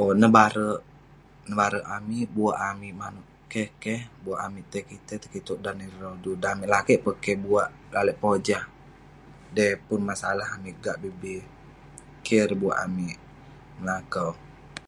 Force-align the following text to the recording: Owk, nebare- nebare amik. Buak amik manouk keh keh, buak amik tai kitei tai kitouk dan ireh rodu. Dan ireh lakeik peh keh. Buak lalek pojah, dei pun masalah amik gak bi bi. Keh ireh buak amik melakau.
Owk, 0.00 0.12
nebare- 0.20 0.84
nebare 1.48 1.80
amik. 1.96 2.26
Buak 2.36 2.58
amik 2.70 2.94
manouk 3.00 3.28
keh 3.52 3.70
keh, 3.82 4.00
buak 4.24 4.42
amik 4.46 4.66
tai 4.72 4.82
kitei 4.90 5.20
tai 5.22 5.32
kitouk 5.34 5.60
dan 5.64 5.82
ireh 5.84 6.00
rodu. 6.06 6.30
Dan 6.42 6.56
ireh 6.62 6.72
lakeik 6.74 7.02
peh 7.04 7.18
keh. 7.24 7.36
Buak 7.44 7.68
lalek 7.94 8.18
pojah, 8.22 8.64
dei 9.56 9.74
pun 9.86 10.00
masalah 10.10 10.48
amik 10.56 10.76
gak 10.84 10.96
bi 11.02 11.10
bi. 11.20 11.36
Keh 12.24 12.42
ireh 12.44 12.58
buak 12.62 12.80
amik 12.86 13.16
melakau. 13.78 14.30